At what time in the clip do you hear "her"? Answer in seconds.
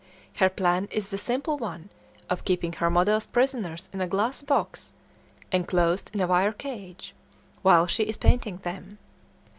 0.37-0.49, 2.73-2.89